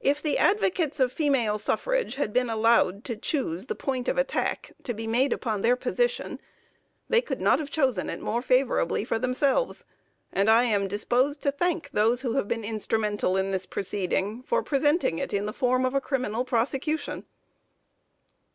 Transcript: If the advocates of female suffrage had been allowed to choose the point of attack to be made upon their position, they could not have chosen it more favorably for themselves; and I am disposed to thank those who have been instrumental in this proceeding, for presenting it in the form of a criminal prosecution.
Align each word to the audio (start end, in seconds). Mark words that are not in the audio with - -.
If 0.00 0.20
the 0.20 0.36
advocates 0.36 1.00
of 1.00 1.10
female 1.10 1.56
suffrage 1.56 2.16
had 2.16 2.34
been 2.34 2.50
allowed 2.50 3.02
to 3.04 3.16
choose 3.16 3.64
the 3.64 3.74
point 3.74 4.06
of 4.06 4.18
attack 4.18 4.72
to 4.82 4.92
be 4.92 5.06
made 5.06 5.32
upon 5.32 5.62
their 5.62 5.74
position, 5.74 6.38
they 7.08 7.22
could 7.22 7.40
not 7.40 7.58
have 7.58 7.70
chosen 7.70 8.10
it 8.10 8.20
more 8.20 8.42
favorably 8.42 9.06
for 9.06 9.18
themselves; 9.18 9.86
and 10.34 10.50
I 10.50 10.64
am 10.64 10.86
disposed 10.86 11.42
to 11.44 11.50
thank 11.50 11.88
those 11.92 12.20
who 12.20 12.34
have 12.34 12.46
been 12.46 12.62
instrumental 12.62 13.38
in 13.38 13.50
this 13.50 13.64
proceeding, 13.64 14.42
for 14.42 14.62
presenting 14.62 15.18
it 15.18 15.32
in 15.32 15.46
the 15.46 15.54
form 15.54 15.86
of 15.86 15.94
a 15.94 16.00
criminal 16.02 16.44
prosecution. 16.44 17.24